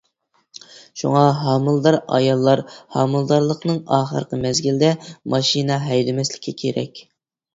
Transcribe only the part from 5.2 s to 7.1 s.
ماشىنا ھەيدىمەسلىكى كېرەك.